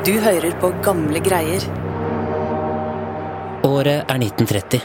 [0.00, 1.60] Du hører på gamle greier.
[3.68, 4.80] Året er 1930.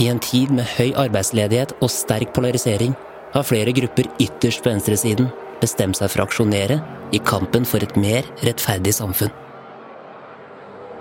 [0.00, 2.94] I en tid med høy arbeidsledighet og sterk polarisering
[3.34, 5.28] har flere grupper ytterst på venstresiden
[5.60, 6.80] bestemt seg for å aksjonere
[7.12, 9.34] i kampen for et mer rettferdig samfunn.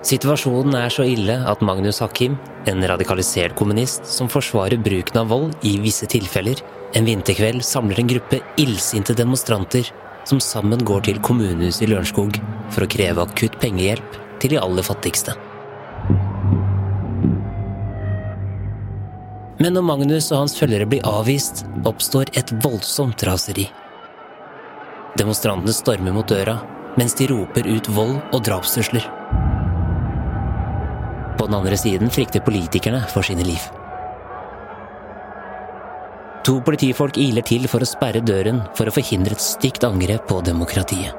[0.04, 2.36] Situasjonen er så ille at Magnus Hakim,
[2.68, 6.60] en radikalisert kommunist som forsvarer bruken av vold i visse tilfeller,
[6.92, 9.96] en vinterkveld samler en gruppe illsinte demonstranter
[10.30, 12.38] som sammen går til kommunehuset i Lørenskog
[12.74, 15.36] for å kreve akutt pengehjelp til de aller fattigste.
[19.64, 23.70] Men når Magnus og hans følgere blir avvist, oppstår et voldsomt raseri.
[25.20, 26.58] Demonstrantene stormer mot døra,
[26.98, 29.06] mens de roper ut vold og drapstrusler.
[31.38, 33.83] På den andre siden frykter politikerne for sine liv.
[36.44, 40.42] To politifolk iler til for å sperre døren for å forhindre et stygt angrep på
[40.44, 41.16] demokratiet.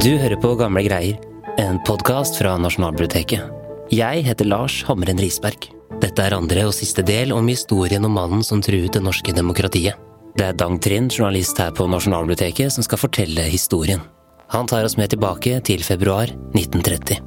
[0.00, 1.18] Du hører på Gamle greier,
[1.60, 3.46] en podkast fra Nasjonalbiblioteket.
[3.94, 5.70] Jeg heter Lars Hammeren Risberg.
[6.10, 9.94] Dette er andre og siste del om historien om mannen som truet det norske demokratiet.
[10.34, 14.02] Det er Dang Trind, journalist her på Nasjonalbiblioteket, som skal fortelle historien.
[14.50, 17.20] Han tar oss med tilbake til februar 1930.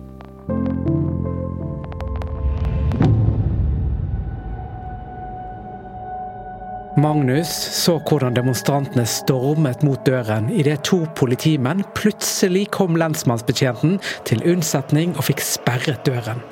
[7.00, 15.16] Magnus så hvordan demonstrantene stormet mot døren idet to politimenn plutselig kom lensmannsbetjenten til unnsetning
[15.16, 16.44] og fikk sperret døren.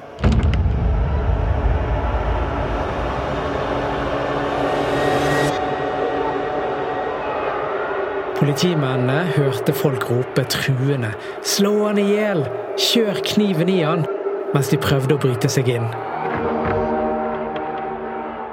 [8.42, 11.12] Politimennene hørte folk rope truende
[11.46, 14.08] 'slå han i hjel', 'kjør kniven i han',
[14.56, 15.86] mens de prøvde å bryte seg inn.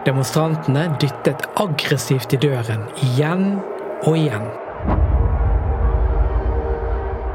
[0.04, 3.62] Demonstrantene dyttet aggressivt i døren, igjen
[4.04, 4.44] og igjen.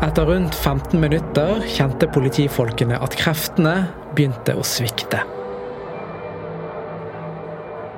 [0.05, 3.79] Etter rundt 15 minutter kjente politifolkene at kreftene
[4.13, 5.25] begynte å svikte.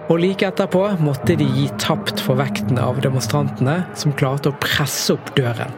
[0.06, 5.16] Og like etterpå måtte de gi tapt for vekten av demonstrantene, som klarte å presse
[5.16, 5.74] opp døren.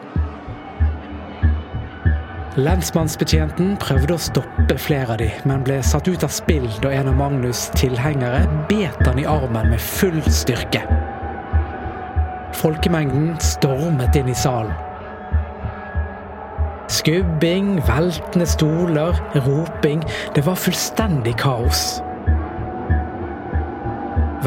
[2.57, 7.11] Lensmannsbetjenten prøvde å stoppe flere av de, men ble satt ut av spill da en
[7.11, 10.81] av Magnus' tilhengere bet han i armen med full styrke.
[12.57, 14.73] Folkemengden stormet inn i salen.
[16.91, 20.01] Skubbing, veltende stoler, roping.
[20.35, 21.99] Det var fullstendig kaos.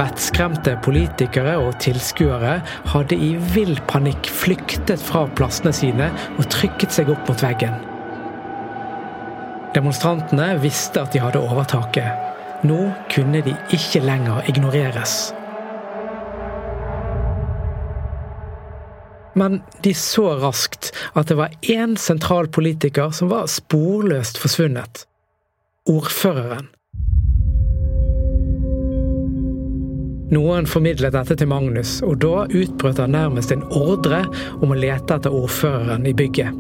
[0.01, 2.55] Vettskremte politikere og tilskuere
[2.89, 6.07] hadde i vill panikk flyktet fra plassene sine
[6.39, 7.75] og trykket seg opp mot veggen.
[9.75, 12.17] Demonstrantene visste at de hadde overtaket.
[12.65, 12.79] Nå
[13.13, 15.19] kunne de ikke lenger ignoreres.
[19.37, 25.05] Men de så raskt at det var én sentral politiker som var sporløst forsvunnet.
[25.89, 26.73] Ordføreren.
[30.31, 34.23] Noen formidlet dette til Magnus, og da utbrøt han nærmest en ordre
[34.63, 36.55] om å lete etter ordføreren i bygget.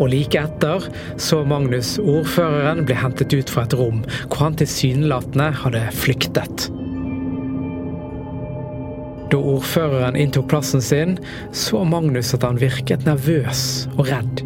[0.00, 0.86] Og like etter
[1.20, 6.70] så Magnus ordføreren bli hentet ut fra et rom hvor han tilsynelatende hadde flyktet.
[9.30, 11.18] Da ordføreren inntok plassen sin,
[11.54, 14.42] så Magnus at han virket nervøs og redd.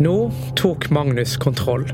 [0.00, 0.14] Nå
[0.56, 1.84] tok Magnus kontroll.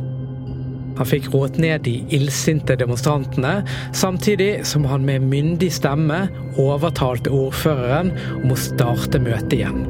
[0.96, 3.60] Han fikk roet ned de illsinte demonstrantene,
[3.96, 6.26] samtidig som han med myndig stemme
[6.60, 9.84] overtalte ordføreren om å starte møtet igjen.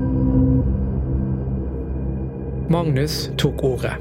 [2.72, 3.94] Magnus tok ordet.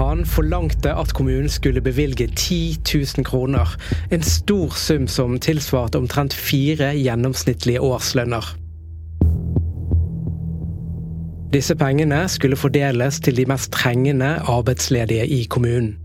[0.00, 3.76] Han forlangte at kommunen skulle bevilge 10 000 kroner,
[4.10, 8.48] en stor sum som tilsvarte omtrent fire gjennomsnittlige årslønner.
[11.50, 15.96] Disse pengene skulle fordeles til de mest trengende arbeidsledige i kommunen.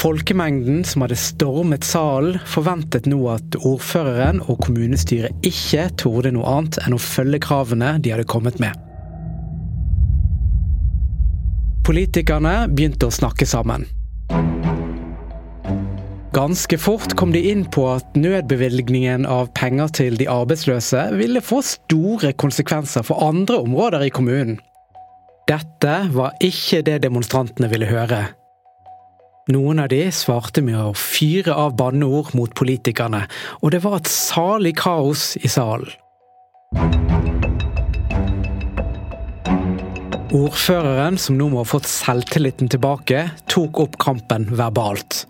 [0.00, 6.78] Folkemengden som hadde stormet salen, forventet nå at ordføreren og kommunestyret ikke torde noe annet
[6.84, 8.78] enn å følge kravene de hadde kommet med.
[11.84, 13.88] Politikerne begynte å snakke sammen.
[16.40, 21.58] Ganske fort kom de inn på at nødbevilgningen av penger til de arbeidsløse ville få
[21.66, 24.54] store konsekvenser for andre områder i kommunen.
[25.50, 28.22] Dette var ikke det demonstrantene ville høre.
[29.52, 33.26] Noen av de svarte med å fyre av banneord mot politikerne,
[33.60, 35.92] og det var et salig kaos i salen.
[40.40, 45.26] Ordføreren, som nå må ha fått selvtilliten tilbake, tok opp kampen verbalt.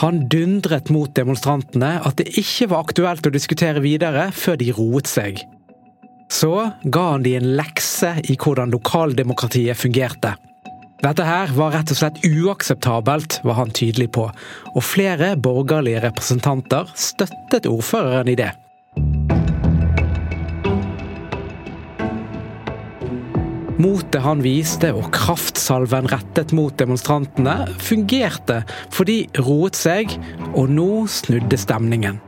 [0.00, 5.10] Han dundret mot demonstrantene at det ikke var aktuelt å diskutere videre før de roet
[5.10, 5.42] seg.
[6.30, 6.52] Så
[6.94, 10.36] ga han de en lekse i hvordan lokaldemokratiet fungerte.
[11.00, 14.26] Dette her var rett og slett uakseptabelt, var han tydelig på,
[14.74, 18.50] og flere borgerlige representanter støttet ordføreren i det.
[23.80, 28.58] Motet han viste og kraftsalven rettet mot demonstrantene fungerte,
[28.92, 30.12] for de roet seg,
[30.52, 32.18] og nå snudde stemningen.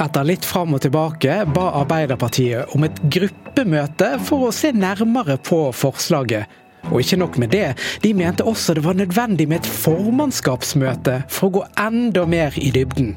[0.00, 5.62] Etter litt fram og tilbake ba Arbeiderpartiet om et gruppemøte for å se nærmere på
[5.76, 6.48] forslaget,
[6.90, 7.66] og ikke nok med det,
[8.04, 12.72] de mente også det var nødvendig med et formannskapsmøte for å gå enda mer i
[12.74, 13.14] dybden.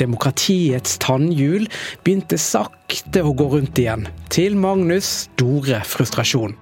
[0.00, 1.68] Demokratiets tannhjul
[2.04, 6.56] begynte sakte å gå rundt igjen, til Magnus' store frustrasjon.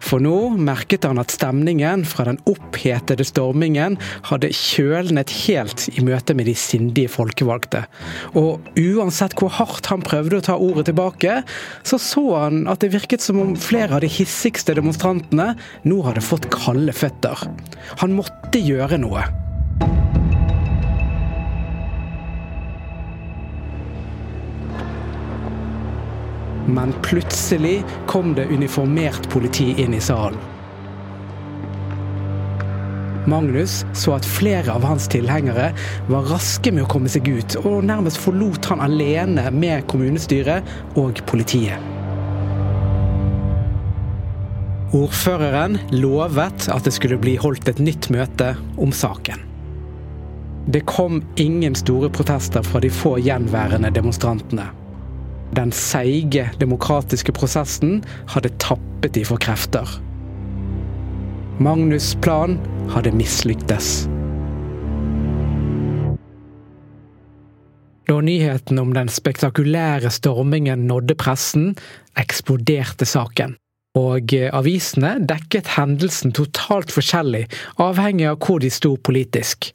[0.00, 3.98] For nå merket han at stemningen fra den opphetede stormingen
[4.30, 7.84] hadde kjølnet helt i møte med de sindige folkevalgte.
[8.38, 11.42] Og uansett hvor hardt han prøvde å ta ordet tilbake,
[11.84, 15.52] så så han at det virket som om flere av de hissigste demonstrantene
[15.84, 17.44] nå hadde fått kalde føtter.
[18.00, 19.28] Han måtte gjøre noe.
[26.70, 27.80] Men plutselig
[28.10, 30.38] kom det uniformert politi inn i salen.
[33.28, 35.70] Magnus så at flere av hans tilhengere
[36.08, 41.20] var raske med å komme seg ut, og nærmest forlot han alene med kommunestyret og
[41.30, 41.78] politiet.
[44.96, 49.44] Ordføreren lovet at det skulle bli holdt et nytt møte om saken.
[50.70, 54.66] Det kom ingen store protester fra de få gjenværende demonstrantene.
[55.56, 59.88] Den seige demokratiske prosessen hadde tappet de for krefter.
[61.60, 62.56] Magnus' plan
[62.94, 64.06] hadde mislyktes.
[68.10, 71.74] Da nyheten om den spektakulære stormingen nådde pressen,
[72.18, 73.54] eksploderte saken.
[73.98, 77.44] Og avisene dekket hendelsen totalt forskjellig,
[77.78, 79.72] avhengig av hvor de sto politisk.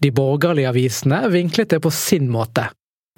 [0.00, 2.68] De borgerlige avisene vinklet det på sin måte.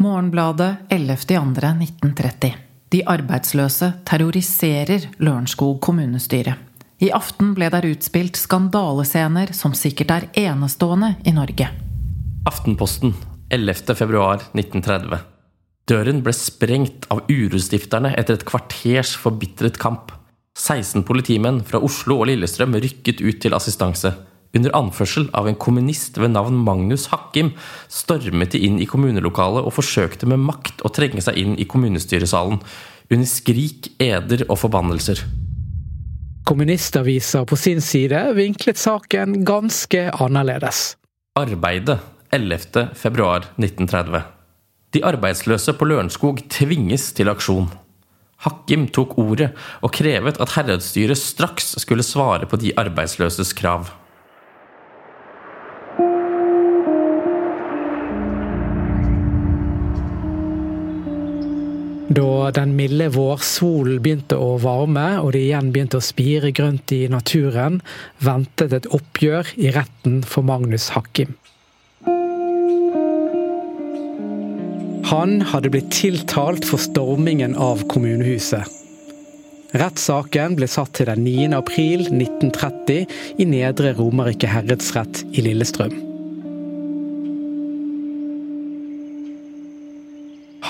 [0.01, 2.53] Morgenbladet 11.2.1930.
[2.89, 6.55] De arbeidsløse terroriserer Lørenskog kommunestyre.
[7.05, 11.69] I aften ble der utspilt skandalescener som sikkert er enestående i Norge.
[12.49, 13.13] Aftenposten
[13.53, 15.21] 11.2.1930.
[15.93, 20.15] Døren ble sprengt av urostifterne etter et kvarters forbitret kamp.
[20.57, 24.17] 16 politimenn fra Oslo og Lillestrøm rykket ut til assistanse
[24.57, 27.53] under anførsel av en kommunist ved navn Magnus Hakkim,
[27.89, 32.59] stormet de inn i kommunelokalet og forsøkte med makt å trenge seg inn i kommunestyresalen,
[33.11, 35.23] under skrik, eder og forbannelser.
[36.47, 40.97] Kommunistavisa på sin side vinklet saken ganske annerledes.
[41.39, 42.01] Arbeidet
[42.35, 44.23] 11.2.1930.
[44.91, 47.69] De arbeidsløse på Lørenskog tvinges til aksjon.
[48.41, 49.51] Hakkim tok ordet
[49.85, 53.93] og krevet at herredsstyret straks skulle svare på de arbeidsløses krav.
[62.11, 67.05] Da den milde vårsolen begynte å varme, og det igjen begynte å spire grønt i
[67.13, 67.79] naturen,
[68.19, 71.37] ventet et oppgjør i retten for Magnus Hakkim.
[75.11, 78.67] Han hadde blitt tiltalt for stormingen av kommunehuset.
[79.79, 81.49] Rettssaken ble satt til den 9.
[81.63, 83.07] april 1930
[83.39, 86.10] i Nedre Romerike herredsrett i Lillestrøm.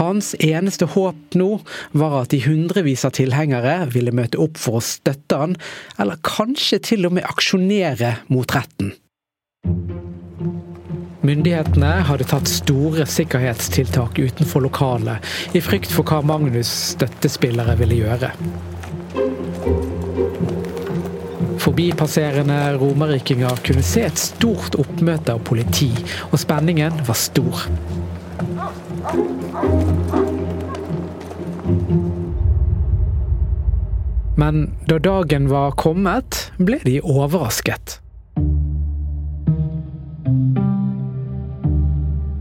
[0.01, 1.49] Hans eneste håp nå
[1.93, 5.57] var at de hundrevis av tilhengere ville møte opp for å støtte han,
[6.01, 8.95] eller kanskje til og med aksjonere mot retten.
[11.21, 15.21] Myndighetene hadde tatt store sikkerhetstiltak utenfor lokalet,
[15.53, 18.33] i frykt for hva Magnus' støttespillere ville gjøre.
[21.61, 25.93] Forbipasserende romerikinger kunne se et stort oppmøte av politi,
[26.33, 27.69] og spenningen var stor.
[34.41, 38.01] Men da dagen var kommet, ble de overrasket.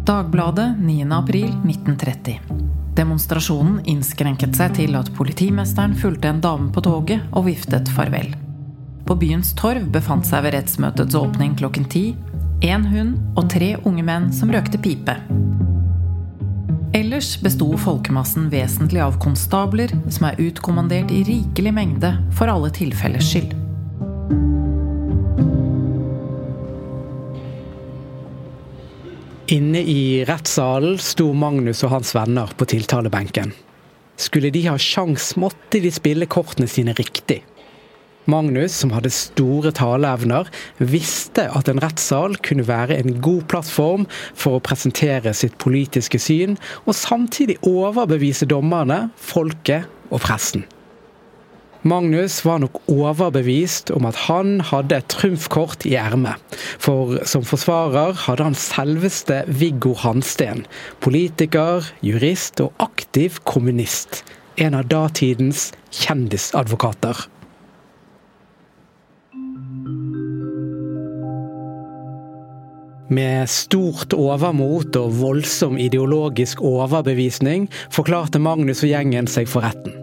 [0.08, 2.40] Dagbladet 9.4.1930.
[2.96, 8.34] Demonstrasjonen innskrenket seg til at politimesteren fulgte en dame på toget og viftet farvel.
[9.06, 12.16] på byens torv befant seg ved rettsmøtets åpning klokken ti.
[12.62, 15.16] En hund og tre unge menn som røkte pipe.
[16.94, 23.28] Ellers besto folkemassen vesentlig av konstabler som er utkommandert i rikelig mengde for alle tilfellers
[23.30, 23.54] skyld.
[29.54, 33.54] Inne i rettssalen sto Magnus og hans venner på tiltalebenken.
[34.18, 37.44] Skulle de ha sjans, måtte de spille kortene sine riktig.
[38.26, 44.58] Magnus, som hadde store taleevner, visste at en rettssal kunne være en god plattform for
[44.58, 50.68] å presentere sitt politiske syn, og samtidig overbevise dommerne, folket og pressen.
[51.88, 56.36] Magnus var nok overbevist om at han hadde et trumfkort i ermet.
[56.84, 60.66] For som forsvarer hadde han selveste Viggo Hansten.
[61.00, 64.26] Politiker, jurist og aktiv kommunist.
[64.60, 67.30] En av datidens kjendisadvokater.
[73.10, 79.96] Med stort overmot og voldsom ideologisk overbevisning forklarte Magnus og gjengen seg for retten.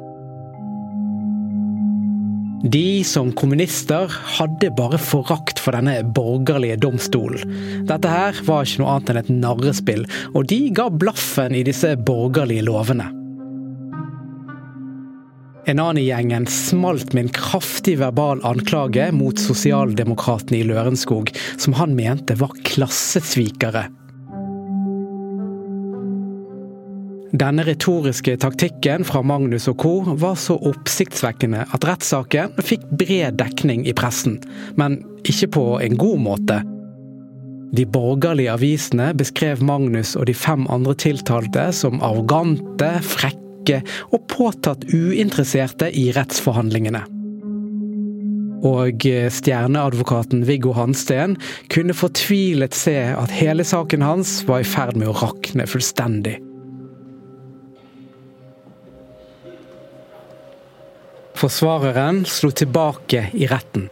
[2.66, 7.52] De som kommunister hadde bare forakt for denne borgerlige domstolen.
[7.86, 11.92] Dette her var ikke noe annet enn et narrespill, og de ga blaffen i disse
[12.08, 13.12] borgerlige lovene.
[15.66, 21.75] En annen i gjengen smalt med en kraftig verbal anklage mot sosialdemokratene i Lørenskog, som
[21.75, 23.88] han mente var klassesvikere.
[27.37, 29.94] Denne retoriske taktikken fra Magnus og co.
[30.06, 34.38] var så oppsiktsvekkende at rettssaken fikk bred dekning i pressen,
[34.78, 36.61] men ikke på en god måte.
[37.75, 43.45] De borgerlige avisene beskrev Magnus og de fem andre tiltalte som arrogante, frekke
[44.11, 47.04] og påtatt uinteresserte i rettsforhandlingene.
[48.66, 51.37] Og stjerneadvokaten Viggo Hansten
[51.73, 56.38] kunne fortvilet se at hele saken hans var i ferd med å rakne fullstendig.
[61.37, 63.90] Forsvareren slo tilbake i retten.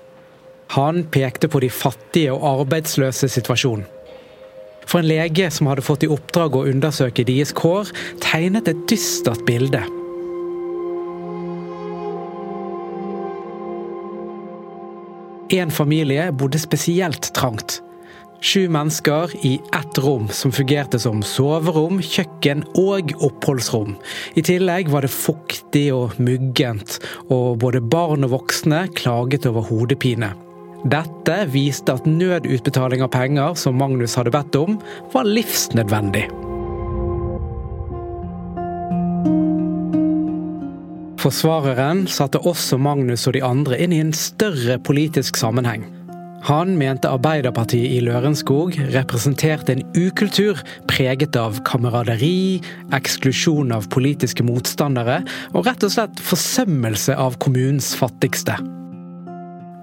[0.75, 3.85] Han pekte på de fattige og arbeidsløse situasjonen.
[4.87, 7.93] For en lege som hadde fått i oppdrag å undersøke deres kår,
[8.25, 9.83] tegnet et dystert bilde.
[15.55, 17.81] En familie bodde spesielt trangt.
[18.45, 23.95] Sju mennesker i ett rom som fungerte som soverom, kjøkken og oppholdsrom.
[24.37, 26.99] I tillegg var det fuktig og muggent,
[27.33, 30.35] og både barn og voksne klaget over hodepine.
[30.85, 34.76] Dette viste at nødutbetaling av penger, som Magnus hadde bedt om,
[35.14, 36.26] var livsnødvendig.
[41.25, 45.87] Forsvareren satte også Magnus og de andre inn i en større politisk sammenheng.
[46.45, 50.61] Han mente Arbeiderpartiet i Lørenskog representerte en ukultur
[50.91, 52.61] preget av kameraderi,
[52.93, 55.23] eksklusjon av politiske motstandere
[55.55, 58.61] og rett og slett forsømmelse av kommunens fattigste.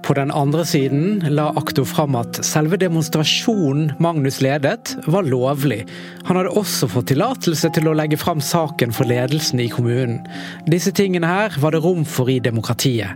[0.02, 5.84] På den andre siden la aktor fram at selve demonstrasjonen Magnus ledet, var lovlig.
[6.26, 10.18] Han hadde også fått tillatelse til å legge fram saken for ledelsen i kommunen.
[10.66, 13.14] Disse tingene her var det rom for i demokratiet.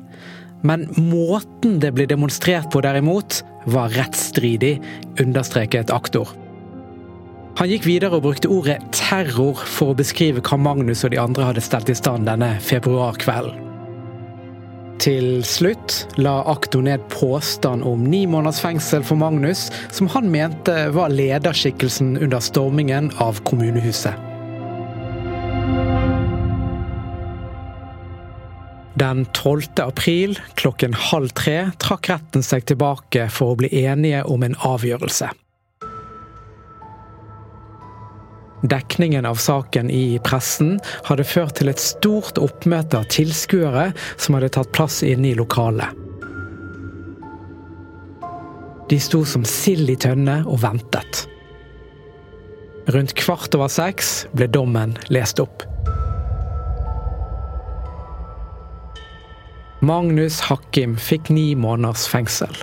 [0.66, 4.78] Men måten det ble demonstrert på derimot, var rettsstridig,
[5.20, 6.30] understreket aktor.
[7.58, 11.50] Han gikk videre og brukte ordet terror for å beskrive hva Magnus og de andre
[11.50, 13.65] hadde stelt i stand denne februarkvelden.
[15.02, 20.74] Til slutt la aktor ned påstand om ni måneders fengsel for Magnus, som han mente
[20.96, 24.16] var lederskikkelsen under stormingen av kommunehuset.
[28.96, 29.62] Den 12.
[29.84, 35.28] april klokken halv tre trakk retten seg tilbake for å bli enige om en avgjørelse.
[38.66, 44.50] Dekningen av saken i pressen hadde ført til et stort oppmøte av tilskuere som hadde
[44.56, 45.92] tatt plass inne i lokalet.
[48.90, 51.26] De sto som sild i tønne og ventet.
[52.94, 55.64] Rundt kvart over seks ble dommen lest opp.
[59.86, 62.54] Magnus Hakim fikk ni måneders fengsel.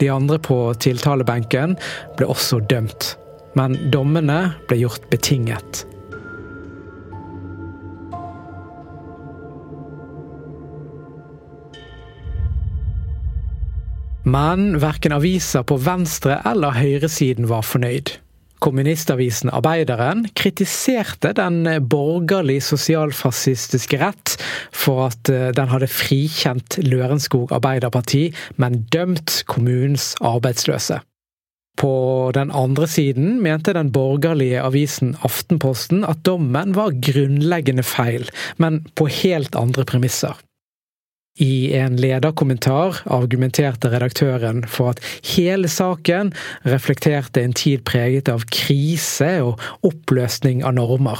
[0.00, 1.76] De andre på tiltalebenken
[2.16, 3.14] ble også dømt,
[3.58, 5.84] men dommene ble gjort betinget.
[14.24, 18.16] Men verken aviser på venstre- eller høyresiden var fornøyd.
[18.64, 24.36] Kommunistavisen Arbeideren kritiserte den borgerlig sosialfascistiske rett
[24.72, 31.02] for at eh, den hadde frikjent Lørenskog Arbeiderparti, men dømt kommunens arbeidsløse.
[31.76, 38.28] På den andre siden mente den borgerlige avisen Aftenposten at dommen var grunnleggende feil,
[38.62, 40.38] men på helt andre premisser.
[41.42, 45.00] I en lederkommentar argumenterte redaktøren for at
[45.34, 46.30] hele saken
[46.62, 51.18] reflekterte en tid preget av krise og oppløsning av normer.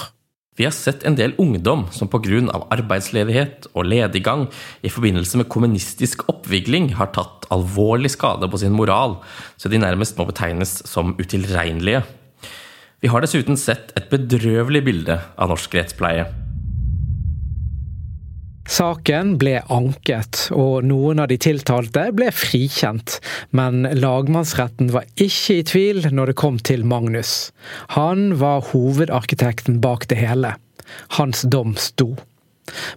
[0.54, 2.44] Vi har sett en del ungdom som pga.
[2.70, 4.46] arbeidsledighet og lediggang
[4.82, 9.18] i forbindelse med kommunistisk oppvigling har tatt alvorlig skade på sin moral,
[9.58, 12.04] så de nærmest må betegnes som utilregnelige.
[13.02, 16.43] Vi har dessuten sett et bedrøvelig bilde av norsk rettspleie.
[18.64, 23.18] Saken ble anket, og noen av de tiltalte ble frikjent.
[23.52, 27.52] Men lagmannsretten var ikke i tvil når det kom til Magnus.
[27.98, 30.54] Han var hovedarkitekten bak det hele.
[31.18, 32.14] Hans dom sto.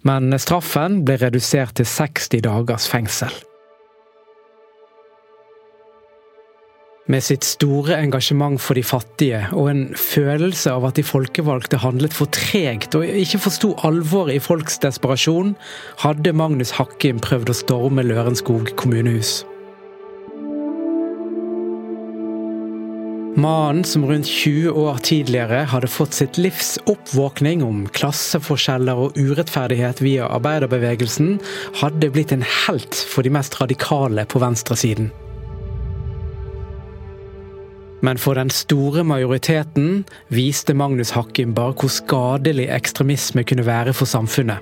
[0.07, 3.33] Men straffen ble redusert til 60 dagers fengsel.
[7.07, 12.11] Med sitt store engasjement for de fattige og en følelse av at de folkevalgte handlet
[12.11, 15.53] for tregt og ikke forsto alvoret i folks desperasjon,
[16.03, 19.45] hadde Magnus Hakkim prøvd å storme Lørenskog kommunehus.
[23.37, 30.01] Mannen som rundt 20 år tidligere hadde fått sitt livs oppvåkning om klasseforskjeller og urettferdighet
[30.03, 31.37] via arbeiderbevegelsen,
[31.79, 35.07] hadde blitt en helt for de mest radikale på venstresiden.
[38.01, 44.10] Men for den store majoriteten viste Magnus Hakkim bare hvor skadelig ekstremisme kunne være for
[44.10, 44.62] samfunnet.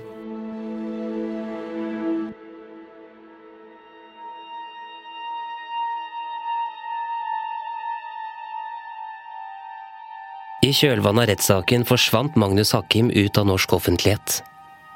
[10.66, 14.40] I kjølvannet av rettssaken forsvant Magnus Hakkim ut av norsk offentlighet.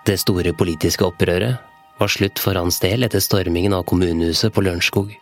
[0.08, 1.60] Det store politiske opprøret
[2.00, 5.12] var slutt for hans del etter stormingen av kommunehuset på Lørenskog.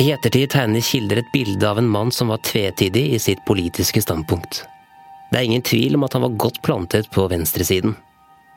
[0.00, 4.00] I ettertid tegner kilder et bilde av en mann som var tvetydig i sitt politiske
[4.00, 4.62] standpunkt.
[5.28, 7.92] Det er ingen tvil om at han var godt plantet på venstresiden.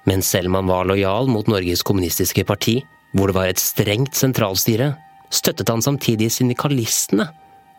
[0.08, 2.78] Men selv om han var lojal mot Norges kommunistiske parti,
[3.12, 4.94] hvor det var et strengt sentralstyre,
[5.34, 7.28] støttet han samtidig syndikalistene,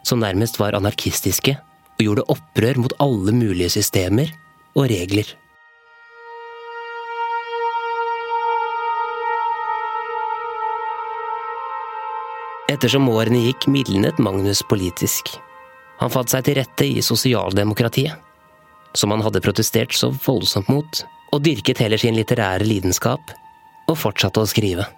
[0.04, 1.56] som nærmest var anarkistiske,
[1.96, 4.28] og gjorde opprør mot alle mulige systemer
[4.76, 5.24] og regler.
[12.74, 15.36] Ettersom årene gikk, mildnet Magnus politisk.
[16.00, 18.18] Han fant seg til rette i sosialdemokratiet,
[18.98, 23.30] som han hadde protestert så voldsomt mot, og dyrket heller sin litterære lidenskap,
[23.86, 24.88] og fortsatte å skrive.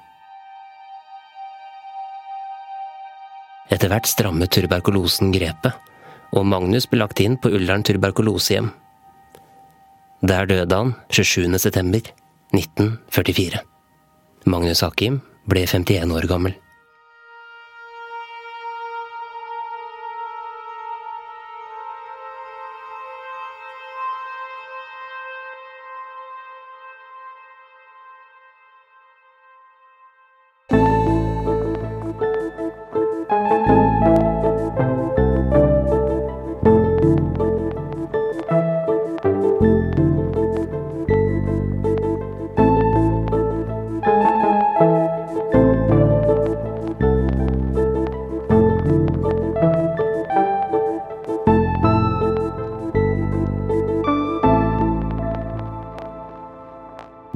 [3.68, 5.76] Etter hvert strammet tuberkulosen grepet,
[6.32, 8.70] og Magnus ble lagt inn på Ullern tuberkulosehjem.
[10.24, 11.58] Der døde han 27.
[11.60, 12.12] september
[12.56, 13.60] 1944.
[14.48, 16.54] Magnus Hakim ble 51 år gammel.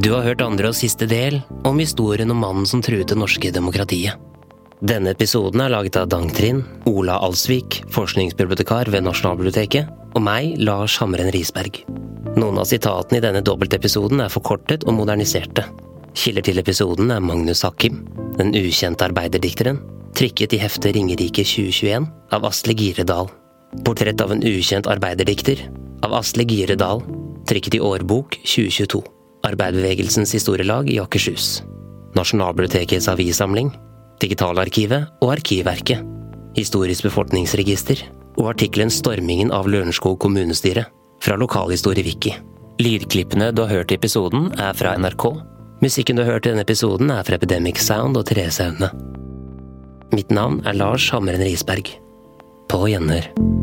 [0.01, 3.51] Du har hørt andre og siste del om historien om mannen som truet det norske
[3.53, 4.17] demokratiet.
[4.81, 11.29] Denne episoden er laget av Dangtrin, Ola Alsvik, forskningsbibliotekar ved Nasjonalbiblioteket, og meg, Lars Hamren
[11.35, 11.83] Risberg.
[12.39, 15.67] Noen av sitatene i denne dobbeltepisoden er forkortet og moderniserte.
[16.17, 18.01] Kilder til episoden er Magnus Hakim,
[18.41, 19.85] den ukjente arbeiderdikteren,
[20.17, 23.29] trykket i heftet Ringerike 2021 av Asle Giredal.
[23.85, 25.67] Portrett av en ukjent arbeiderdikter
[26.09, 27.05] av Asle Giredal,
[27.45, 29.05] trykket i Årbok 2022.
[29.51, 31.61] Arbeiderbevegelsens historielag i Akershus.
[32.19, 33.73] Nasjonalbibliotekets avissamling.
[34.23, 36.03] Digitalarkivet og Arkivverket.
[36.57, 38.03] Historisk befolkningsregister.
[38.39, 40.87] Og artikkelen 'Stormingen av Lørenskog kommunestyre'
[41.21, 42.35] fra Lokalhistorie-Wiki.
[42.81, 45.27] Lydklippene du har hørt i episoden, er fra NRK.
[45.83, 48.91] Musikken du har hørt i denne episoden, er fra Epidemic Sound og Therese Aune.
[50.13, 51.93] Mitt navn er Lars Hammeren Risberg.
[52.69, 53.60] På gjenhør.